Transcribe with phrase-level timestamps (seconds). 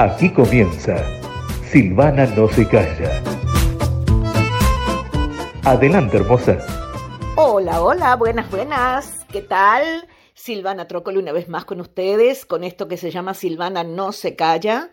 [0.00, 0.96] Aquí comienza
[1.70, 3.22] Silvana no se calla.
[5.62, 6.56] Adelante, hermosa.
[7.36, 9.26] Hola, hola, buenas, buenas.
[9.30, 10.08] ¿Qué tal?
[10.32, 14.36] Silvana Trócoli una vez más con ustedes, con esto que se llama Silvana no se
[14.36, 14.90] calla.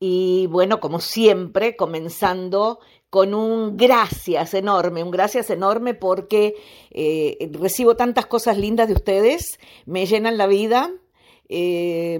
[0.00, 2.80] Y bueno, como siempre, comenzando
[3.10, 6.56] con un gracias enorme, un gracias enorme porque
[6.90, 10.90] eh, recibo tantas cosas lindas de ustedes, me llenan la vida.
[11.48, 12.18] Eh,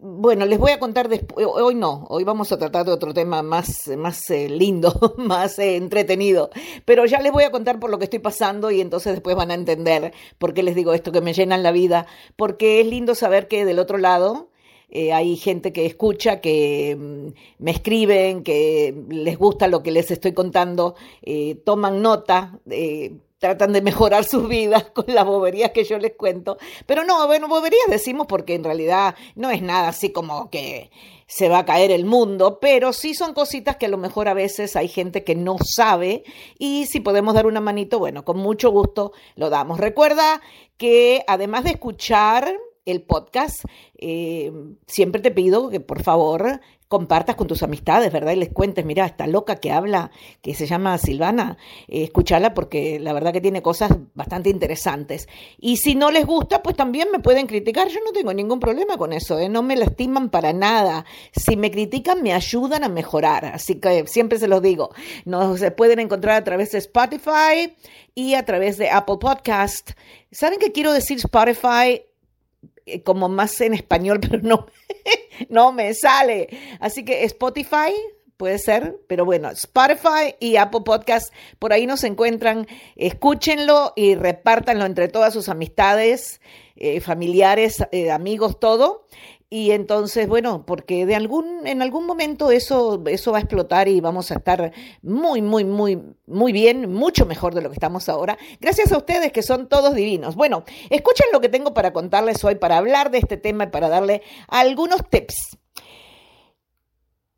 [0.00, 3.42] bueno, les voy a contar después, hoy no, hoy vamos a tratar de otro tema
[3.42, 6.50] más, más eh, lindo, más eh, entretenido,
[6.84, 9.50] pero ya les voy a contar por lo que estoy pasando y entonces después van
[9.50, 13.16] a entender por qué les digo esto, que me llenan la vida, porque es lindo
[13.16, 14.50] saber que del otro lado
[14.88, 20.12] eh, hay gente que escucha, que mm, me escriben, que les gusta lo que les
[20.12, 20.94] estoy contando,
[21.64, 22.60] toman nota
[23.38, 26.58] tratan de mejorar sus vidas con las boberías que yo les cuento.
[26.86, 30.90] Pero no, bueno, boberías decimos porque en realidad no es nada así como que
[31.26, 34.34] se va a caer el mundo, pero sí son cositas que a lo mejor a
[34.34, 36.24] veces hay gente que no sabe
[36.58, 39.78] y si podemos dar una manito, bueno, con mucho gusto lo damos.
[39.78, 40.40] Recuerda
[40.78, 42.56] que además de escuchar
[42.90, 43.64] el podcast,
[43.98, 44.52] eh,
[44.86, 48.32] siempre te pido que por favor compartas con tus amistades, ¿verdad?
[48.32, 52.98] Y les cuentes, mira, esta loca que habla, que se llama Silvana, eh, escúchala porque
[52.98, 55.28] la verdad que tiene cosas bastante interesantes.
[55.58, 58.96] Y si no les gusta, pues también me pueden criticar, yo no tengo ningún problema
[58.96, 59.48] con eso, ¿eh?
[59.48, 61.04] no me lastiman para nada.
[61.32, 64.90] Si me critican, me ayudan a mejorar, así que siempre se los digo,
[65.26, 67.74] nos pueden encontrar a través de Spotify
[68.14, 69.90] y a través de Apple Podcast.
[70.32, 72.02] ¿Saben qué quiero decir Spotify?
[72.88, 74.66] Eh, como más en español, pero no,
[75.48, 76.48] no me sale.
[76.80, 77.92] Así que Spotify
[78.36, 84.86] puede ser, pero bueno, Spotify y Apple Podcast, por ahí nos encuentran, escúchenlo y repártanlo
[84.86, 86.40] entre todas sus amistades,
[86.76, 89.06] eh, familiares, eh, amigos, todo.
[89.50, 93.98] Y entonces, bueno, porque de algún, en algún momento eso, eso va a explotar y
[93.98, 98.36] vamos a estar muy, muy, muy, muy bien, mucho mejor de lo que estamos ahora.
[98.60, 100.36] Gracias a ustedes que son todos divinos.
[100.36, 103.88] Bueno, escuchen lo que tengo para contarles hoy, para hablar de este tema y para
[103.88, 105.56] darle algunos tips.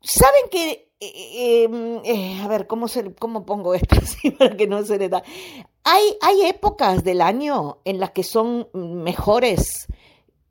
[0.01, 1.69] Saben que, eh,
[2.03, 5.23] eh, a ver, ¿cómo, se, ¿cómo pongo esto así para que no se le da?
[5.85, 9.87] Hay, hay épocas del año en las que son mejores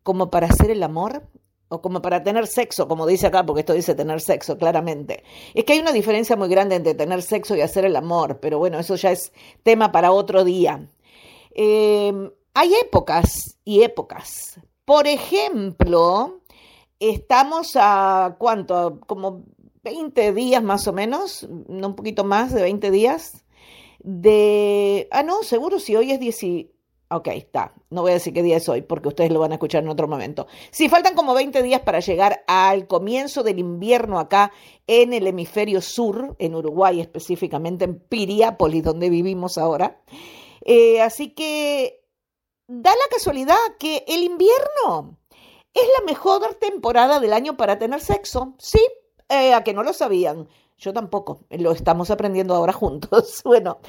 [0.03, 1.29] como para hacer el amor
[1.71, 5.23] o como para tener sexo, como dice acá, porque esto dice tener sexo, claramente.
[5.55, 8.59] Es que hay una diferencia muy grande entre tener sexo y hacer el amor, pero
[8.59, 9.33] bueno, eso ya es
[9.63, 10.89] tema para otro día.
[11.53, 14.61] Em, hay épocas y épocas.
[14.85, 16.41] Por ejemplo,
[16.99, 19.45] estamos a cuánto, como
[19.85, 23.45] 20 días más o menos, no un poquito más de 20 días,
[24.01, 25.07] de...
[25.13, 26.67] Ah, no, seguro si hoy es 10...
[27.13, 27.75] Ok, está.
[27.91, 29.89] No voy a decir qué día es hoy porque ustedes lo van a escuchar en
[29.89, 30.47] otro momento.
[30.71, 34.53] Sí, faltan como 20 días para llegar al comienzo del invierno acá
[34.87, 40.01] en el hemisferio sur, en Uruguay específicamente, en Piriápolis, donde vivimos ahora.
[40.65, 42.05] Eh, así que
[42.69, 45.19] da la casualidad que el invierno
[45.75, 48.55] es la mejor temporada del año para tener sexo.
[48.59, 48.81] Sí,
[49.29, 50.49] eh, a que no lo sabían.
[50.81, 53.43] Yo tampoco, lo estamos aprendiendo ahora juntos.
[53.45, 53.81] Bueno,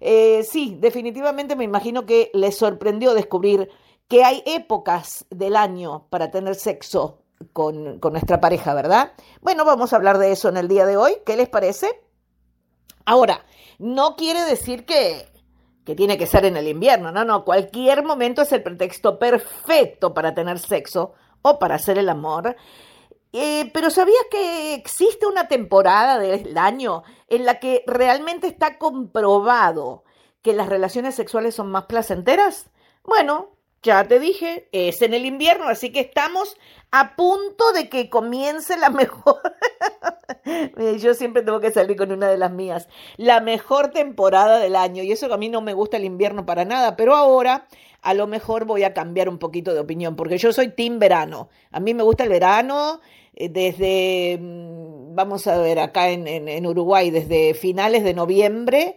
[0.00, 3.70] eh, sí, definitivamente me imagino que les sorprendió descubrir
[4.08, 7.22] que hay épocas del año para tener sexo
[7.52, 9.12] con, con nuestra pareja, ¿verdad?
[9.40, 11.16] Bueno, vamos a hablar de eso en el día de hoy.
[11.24, 12.02] ¿Qué les parece?
[13.06, 13.44] Ahora,
[13.78, 15.26] no quiere decir que,
[15.84, 20.12] que tiene que ser en el invierno, no, no, cualquier momento es el pretexto perfecto
[20.12, 22.56] para tener sexo o para hacer el amor.
[23.36, 30.04] Eh, pero ¿sabías que existe una temporada del año en la que realmente está comprobado
[30.40, 32.70] que las relaciones sexuales son más placenteras?
[33.02, 33.53] Bueno,
[33.84, 36.56] ya te dije, es en el invierno, así que estamos
[36.90, 39.40] a punto de que comience la mejor.
[40.98, 42.88] Yo siempre tengo que salir con una de las mías.
[43.16, 45.02] La mejor temporada del año.
[45.02, 47.66] Y eso que a mí no me gusta el invierno para nada, pero ahora
[48.02, 51.48] a lo mejor voy a cambiar un poquito de opinión, porque yo soy team verano.
[51.70, 53.00] A mí me gusta el verano
[53.34, 58.96] eh, desde, mm, vamos a ver, acá en, Uruguay, desde finales de noviembre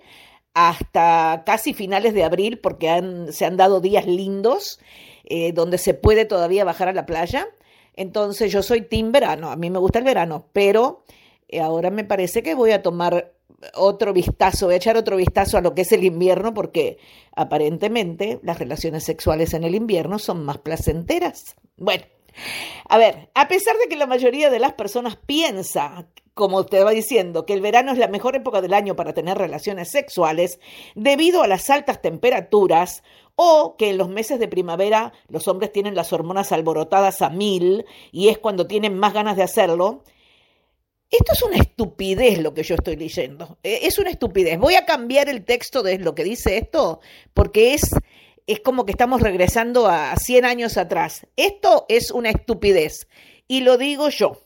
[0.59, 4.79] hasta casi finales de abril, porque se han dado días lindos
[5.23, 7.47] eh, donde se puede todavía bajar a la playa.
[7.95, 11.03] Entonces yo soy team verano, a mí me gusta el verano, pero
[11.47, 13.33] eh, ahora me parece que voy a tomar
[13.75, 16.97] otro vistazo, voy a echar otro vistazo a lo que es el invierno, porque
[17.35, 21.55] aparentemente las relaciones sexuales en el invierno son más placenteras.
[21.77, 22.03] Bueno,
[22.89, 26.07] a ver, a pesar de que la mayoría de las personas piensa
[26.37, 29.37] como te va diciendo, que el verano es la mejor época del año para tener
[29.37, 30.59] relaciones sexuales
[30.95, 33.03] debido a las altas temperaturas
[33.35, 37.85] o que en los meses de primavera los hombres tienen las hormonas alborotadas a mil
[38.11, 40.03] y es cuando tienen más ganas de hacerlo.
[41.09, 43.57] Esto es una estupidez lo que yo estoy leyendo.
[43.63, 44.59] Eh, es una estupidez.
[44.59, 46.99] Voy a cambiar el texto de lo que dice esto
[47.33, 47.95] porque es,
[48.47, 51.27] es como que estamos regresando a 100 años atrás.
[51.35, 53.07] Esto es una estupidez.
[53.47, 54.41] Y lo digo yo.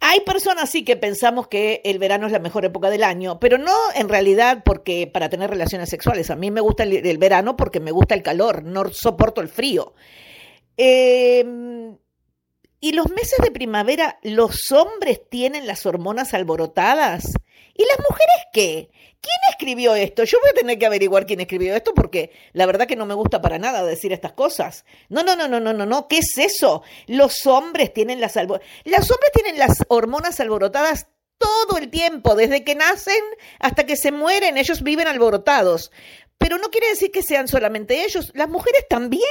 [0.00, 3.56] Hay personas sí que pensamos que el verano es la mejor época del año, pero
[3.56, 6.30] no en realidad porque para tener relaciones sexuales.
[6.30, 9.94] A mí me gusta el, verano porque me gusta el calor, no soporto el frío.
[10.76, 11.42] Eh,
[12.80, 17.32] y los meses de primavera, los hombres tienen las hormonas alborotadas.
[17.74, 18.90] ¿Y las mujeres qué?
[19.20, 20.24] ¿Quién escribió esto?
[20.24, 23.14] Yo voy a tener que averiguar quién escribió esto porque la verdad que no me
[23.14, 24.84] gusta para nada decir estas cosas.
[25.08, 26.08] No, no, no, no, no, no, no.
[26.08, 26.82] ¿Qué es eso?
[27.06, 31.08] Los hombres tienen las Los hombres tienen las hormonas alborotadas
[31.44, 33.22] todo el tiempo, desde que nacen
[33.58, 35.92] hasta que se mueren, ellos viven alborotados.
[36.38, 39.22] Pero no quiere decir que sean solamente ellos, las mujeres también.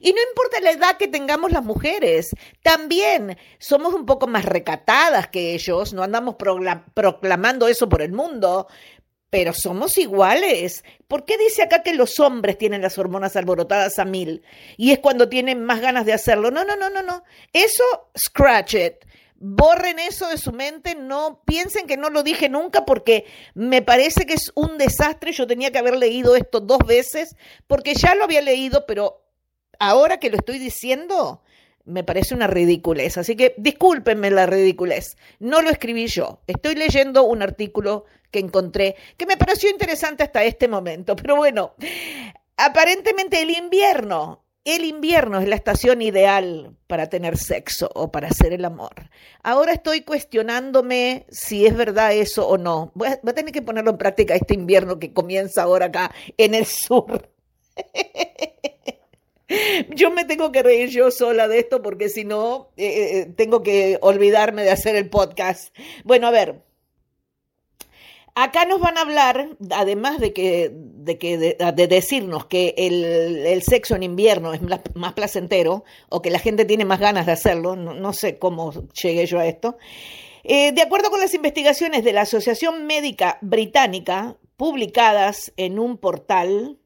[0.00, 2.30] Y no importa la edad que tengamos las mujeres,
[2.62, 6.36] también somos un poco más recatadas que ellos, no andamos
[6.94, 8.68] proclamando eso por el mundo,
[9.28, 10.84] pero somos iguales.
[11.08, 14.42] ¿Por qué dice acá que los hombres tienen las hormonas alborotadas a mil?
[14.76, 16.50] Y es cuando tienen más ganas de hacerlo.
[16.50, 17.22] No, no, no, no, no.
[17.52, 17.84] Eso,
[18.16, 19.04] scratch it
[19.40, 24.26] borren eso de su mente, no piensen que no lo dije nunca porque me parece
[24.26, 25.32] que es un desastre.
[25.32, 27.34] Yo tenía que haber leído esto dos veces
[27.66, 29.24] porque ya lo había leído, pero
[29.78, 31.42] ahora que lo estoy diciendo,
[31.84, 33.16] me parece una ridiculez.
[33.16, 35.16] Así que discúlpenme la ridiculez.
[35.38, 36.42] No lo escribí yo.
[36.46, 41.16] Estoy leyendo un artículo que encontré que me pareció interesante hasta este momento.
[41.20, 41.74] Pero bueno,
[42.56, 48.52] aparentemente el invierno el invierno es la estación ideal para tener sexo o para hacer
[48.52, 49.10] el amor.
[49.42, 52.92] Ahora estoy cuestionándome si es verdad eso o no.
[52.94, 56.66] Voy a, tener que ponerlo en práctica este invierno que comienza ahora acá en el
[56.66, 57.30] sur.
[59.96, 63.64] Yo me tengo que reír yo sola de esto porque si no, eh, eh, tengo
[63.64, 65.76] que olvidarme de hacer el podcast.
[66.04, 66.62] Bueno, a ver,
[68.42, 73.94] Acá nos van a hablar, además de que de, que de, decirnos que el, sexo
[73.96, 78.12] en invierno es más placentero o que la gente tiene más ganas de hacerlo, no,
[78.14, 79.76] sé cómo llegué yo a esto.
[80.42, 86.78] Eh, de acuerdo con las investigaciones de la Asociación Médica Británica, publicadas en un portal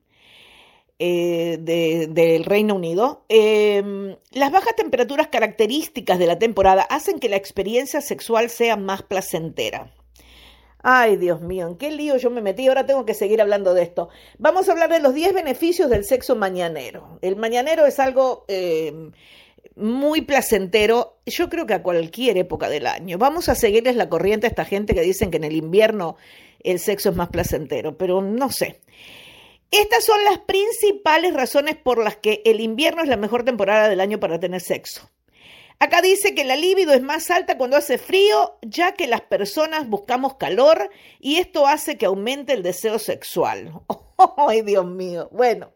[0.99, 7.37] eh, del Reino Unido, em, las bajas temperaturas características de la temporada hacen que la
[7.37, 9.93] experiencia sexual sea más placentera.
[10.87, 12.69] Ay, Dios mío, ¿en qué lío yo me metí?
[12.69, 14.11] Ahora tengo que seguir hablando de esto.
[14.37, 17.19] Vamos a hablar de los 10 beneficios del sexo mañanero.
[17.23, 18.93] El mañanero es algo eh,
[19.77, 23.17] muy placentero, yo creo que a cualquier época del año.
[23.17, 26.19] Vamos a seguirles la corriente a esta gente que dicen que en el invierno
[26.61, 28.83] el sexo es más placentero, pero no sé.
[29.71, 34.01] Estas son las principales razones por las que el invierno es la mejor temporada del
[34.01, 35.11] año para tener sexo.
[35.85, 39.87] Acá dice que la libido es más alta cuando hace frío, ya que las personas
[39.87, 40.89] buscamos calor
[41.21, 43.83] y esto hace que aumente el deseo sexual.
[44.39, 45.29] ¡Ay, Dios mío!
[45.31, 45.75] Bueno,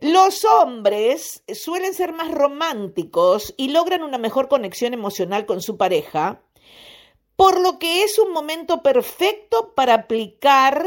[0.00, 6.40] los hombres suelen ser más románticos y logran una mejor conexión emocional con su pareja,
[7.34, 10.86] por lo que es un momento perfecto para aplicar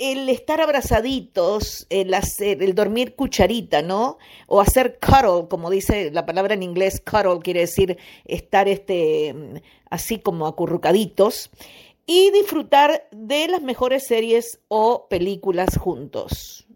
[0.00, 4.16] el estar abrazaditos, el hacer, el dormir cucharita, ¿no?
[4.46, 10.18] O hacer cuddle, como dice la palabra en inglés, cuddle quiere decir estar este, así
[10.18, 11.50] como acurrucaditos
[12.06, 16.66] y disfrutar de las mejores series o películas juntos.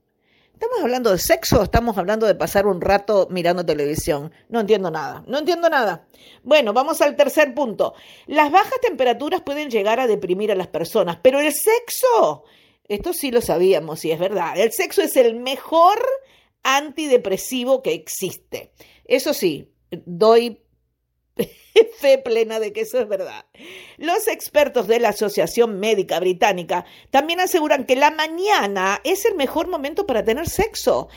[0.53, 4.33] ¿Estamos hablando de sexo o estamos hablando de pasar un rato mirando televisión?
[4.51, 6.07] No entiendo nada, no entiendo nada.
[6.43, 7.95] Bueno, vamos al tercer punto.
[8.27, 12.45] Las bajas temperaturas pueden llegar a deprimir a las personas, pero el sexo
[12.89, 14.59] esto sí lo sabíamos y es verdad.
[14.59, 15.99] El sexo es el mejor
[16.63, 18.73] antidepresivo que existe.
[19.05, 20.61] Eso sí, doy
[21.99, 23.47] fe plena de que eso es verdad.
[23.97, 29.69] Los expertos de la Asociación Médica Británica también aseguran que la mañana es el mejor
[29.69, 31.09] momento para tener sexo.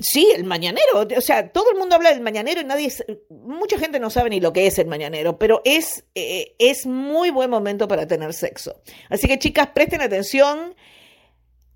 [0.00, 1.06] Sí, el mañanero.
[1.16, 2.92] O sea, todo el mundo habla del mañanero y nadie,
[3.28, 7.30] mucha gente no sabe ni lo que es el mañanero, pero es, eh, es muy
[7.30, 8.80] buen momento para tener sexo.
[9.08, 10.74] Así que chicas, presten atención,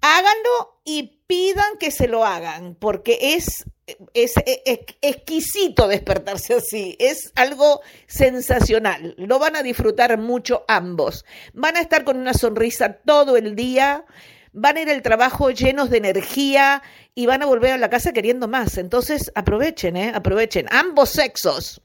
[0.01, 3.65] háganlo y pidan que se lo hagan, porque es,
[4.13, 9.15] es, es exquisito despertarse así, es algo sensacional.
[9.19, 11.25] Lo van a disfrutar mucho ambos.
[11.53, 14.05] Van a estar con una sonrisa todo el día
[14.55, 16.83] van a ir al trabajo llenos de energía
[17.15, 18.79] y van a volver a la casa queriendo más.
[18.79, 20.13] Entonces, aprovechen, ¿eh?
[20.15, 21.83] aprovechen, ambos sexos.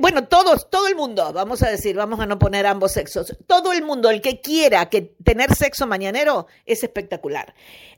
[0.00, 3.72] bueno, todos, todo el mundo, vamos a decir, vamos a no poner ambos sexos, todo
[3.72, 7.54] el mundo, el que quiera que tener sexo mañanero es espectacular.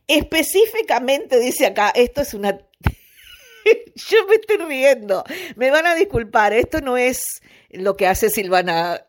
[0.07, 2.51] Específicamente dice acá, esto es una...
[3.95, 5.25] Yo me estoy riendo,
[5.57, 9.07] me van a disculpar, esto no es lo que hace Silvana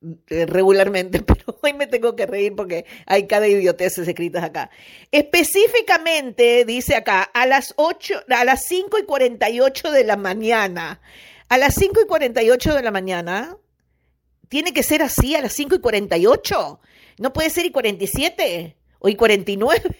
[0.00, 4.70] regularmente, pero hoy me tengo que reír porque hay cada idiotez escritas acá.
[5.10, 11.00] Específicamente, dice acá, a las 8, a las 5 y 48 de la mañana,
[11.48, 13.56] a las 5 y 48 de la mañana,
[14.48, 16.80] tiene que ser así, a las 5 y 48,
[17.18, 19.82] no puede ser y 47 o y 49.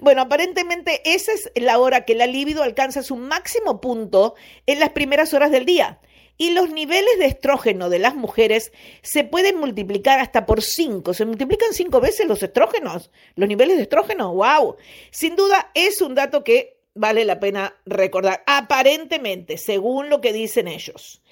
[0.00, 4.36] Bueno, aparentemente esa es la hora que la libido alcanza su máximo punto
[4.66, 5.98] en las primeras horas del día
[6.38, 11.14] y los niveles de estrógeno de las mujeres se pueden multiplicar hasta por cinco.
[11.14, 14.34] Se multiplican cinco veces los estrógenos, los niveles de estrógeno.
[14.34, 14.76] ¡Wow!
[15.10, 18.42] Sin duda es un dato que vale la pena recordar.
[18.46, 21.22] Aparentemente, según lo que dicen ellos,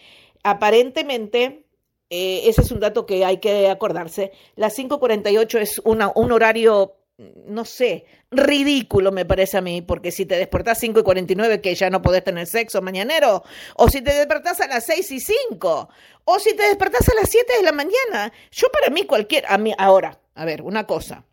[0.43, 1.65] aparentemente
[2.11, 4.33] eh, ese es un dato que hay que acordarse.
[4.57, 10.27] Las 5.48 es una, un horario no sé, ridículo me parece a mí, porque si
[10.27, 13.45] te despertás 5 y 49 que ya no podés tener sexo mañanero,
[13.77, 15.89] o si te despertás a las 6 y 5,
[16.25, 19.59] o si te despertás a las 7 de la mañana, yo para mí cualquier, a
[19.59, 21.25] mí, ahora, a ver, una cosa,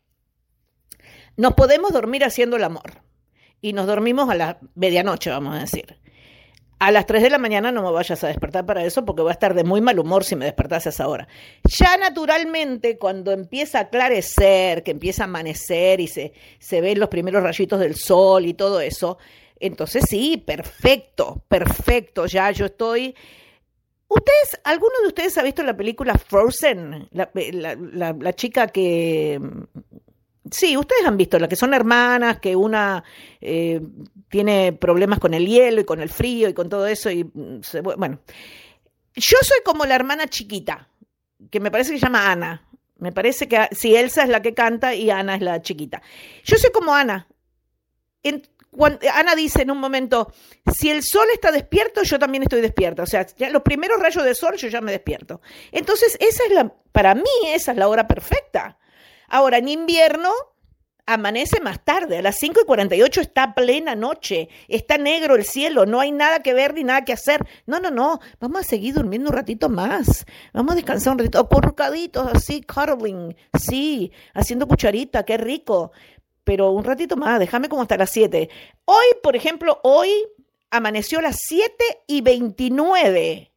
[1.36, 3.02] nos podemos dormir haciendo el amor,
[3.60, 6.02] y nos dormimos a la medianoche, vamos a decir
[6.82, 9.30] a las 3 de la mañana no me vayas a despertar para eso porque voy
[9.30, 11.28] a estar de muy mal humor si me despertas a esa hora.
[11.64, 17.10] Ya naturalmente, cuando empieza a aclarecer, que empieza a amanecer y se, se ven los
[17.10, 19.20] primeros rayitos del sol y todo eso,
[19.60, 23.16] entonces sí, perfecto, perfecto, ya yo estoy...
[24.08, 27.10] ¿Ustedes, alguno de ustedes ha visto la película Frozen?
[27.12, 27.30] La,
[28.20, 29.40] la chica que
[30.50, 33.04] Sí, ustedes han visto la que son hermanas, que una
[33.40, 33.80] eh,
[34.30, 37.12] tiene problemas con el hielo y con el frío y con todo eso.
[37.12, 37.62] Y mm,
[37.98, 38.20] bueno,
[39.16, 40.88] yo soy como la hermana chiquita,
[41.52, 42.68] que me parece que se llama Ana.
[42.98, 46.02] Me parece que si Elsa es la que canta y Ana es la chiquita.
[46.44, 47.28] Yo soy como Ana.
[49.14, 50.32] Ana dice en un momento,
[50.74, 53.04] si el sol está despierto, yo también estoy despierta.
[53.04, 55.42] O sea, ya los primeros rayos de sol yo ya me despierto.
[55.72, 58.78] Entonces, esa es la, para mí, esa es la hora perfecta.
[59.32, 60.30] Ahora, en invierno
[61.06, 65.86] amanece más tarde, a las 5 y 48 está plena noche, está negro el cielo,
[65.86, 67.48] no hay nada que ver ni nada que hacer.
[67.66, 71.48] No, no, no, vamos a seguir durmiendo un ratito más, vamos a descansar un ratito,
[71.48, 75.94] porcaditos así, cuddling, sí, haciendo cucharita, qué rico,
[76.44, 78.50] pero un ratito más, déjame como hasta las 7.
[78.84, 80.10] Hoy, por ejemplo, hoy
[80.72, 81.74] amaneció a las 7
[82.06, 83.51] y 29.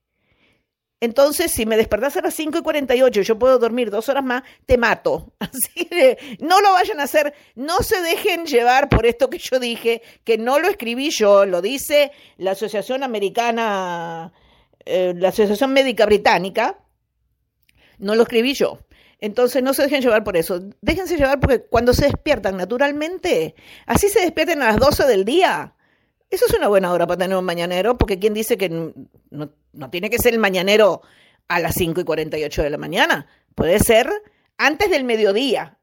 [1.04, 4.24] Entonces, si me despertás a las 5 y 48 y yo puedo dormir dos horas
[4.24, 5.34] más, te mato.
[5.38, 9.60] Así que no lo vayan a hacer, no se dejen llevar por esto que yo
[9.60, 14.32] dije, que no lo escribí yo, lo dice la Asociación Americana,
[14.86, 16.78] eh, la Asociación Médica Británica,
[17.98, 18.78] no lo escribí yo.
[19.20, 20.60] Entonces no se dejen llevar por eso.
[20.80, 23.54] Déjense llevar porque cuando se despiertan naturalmente,
[23.86, 25.74] así se despierten a las 12 del día,
[26.30, 28.92] eso es una buena hora para tener un mañanero, porque ¿quién dice que
[29.74, 31.02] no, tiene que ser el mañanero
[31.48, 33.26] a las 5 y 48 de la mañana?
[33.54, 34.10] Puede ser
[34.58, 35.78] antes del mediodía.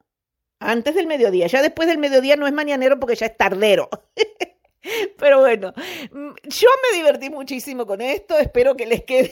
[0.60, 1.48] Antes del mediodía.
[1.48, 3.90] Ya después del mediodía no es mañanero porque ya es tardero.
[5.18, 8.38] Pero bueno, yo me divertí muchísimo con esto.
[8.38, 9.32] Espero que les quede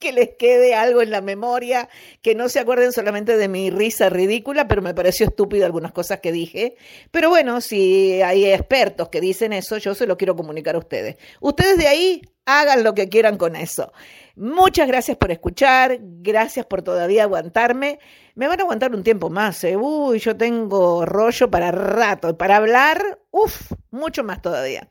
[0.00, 1.88] que les quede algo en la memoria,
[2.22, 6.20] que no se acuerden solamente de mi risa ridícula, pero me pareció estúpido algunas cosas
[6.20, 6.74] que dije.
[7.10, 11.16] Pero bueno, si hay expertos que dicen eso, yo se lo quiero comunicar a ustedes.
[11.40, 13.92] Ustedes de ahí hagan lo que quieran con eso.
[14.36, 17.98] Muchas gracias por escuchar, gracias por todavía aguantarme.
[18.34, 19.76] Me van a aguantar un tiempo más, ¿eh?
[19.76, 24.88] Uy, yo tengo rollo para rato, para hablar, uff, mucho más todavía.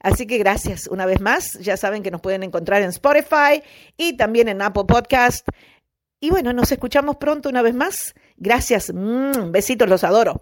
[0.00, 1.54] Así que gracias una vez más.
[1.60, 3.62] Ya saben que nos pueden encontrar en Spotify
[3.96, 5.46] y también en Apple Podcast.
[6.20, 8.14] Y bueno, nos escuchamos pronto una vez más.
[8.36, 8.92] Gracias.
[8.92, 10.40] Mm, besitos, los adoro.